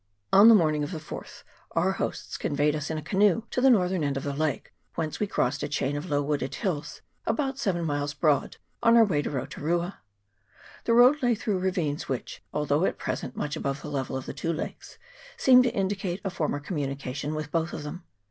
On 0.33 0.49
the 0.49 0.55
morning 0.55 0.81
of 0.81 0.89
the 0.89 0.97
4th 0.97 1.43
our 1.73 1.91
hosts 1.91 2.35
conveyed 2.35 2.75
us 2.75 2.89
in 2.89 2.97
a 2.97 3.03
canoe 3.03 3.43
to 3.51 3.61
the 3.61 3.69
northern 3.69 4.03
end 4.03 4.17
of 4.17 4.23
the 4.23 4.33
lake, 4.33 4.73
whence 4.95 5.19
we 5.19 5.27
crossed 5.27 5.61
a 5.61 5.67
chain 5.67 5.95
of 5.95 6.09
low 6.09 6.23
wooded 6.23 6.55
hills, 6.55 7.03
about 7.27 7.59
seven 7.59 7.85
miles 7.85 8.15
broad, 8.15 8.57
on 8.81 8.97
our 8.97 9.05
way 9.05 9.21
to 9.21 9.29
Rotu 9.29 9.61
rua. 9.61 9.99
The 10.85 10.95
road 10.95 11.21
lay 11.21 11.35
through 11.35 11.59
ravines, 11.59 12.09
which, 12.09 12.41
although 12.51 12.83
at 12.85 12.97
present 12.97 13.35
much 13.37 13.55
above 13.55 13.83
the 13.83 13.91
level 13.91 14.17
of 14.17 14.25
the 14.25 14.33
two 14.33 14.51
lakes, 14.51 14.97
seemed 15.37 15.65
to 15.65 15.75
indicate 15.75 16.19
a 16.25 16.31
former 16.31 16.59
communication 16.59 17.35
with 17.35 17.51
both 17.51 17.71
of 17.71 17.83
them. 17.83 18.03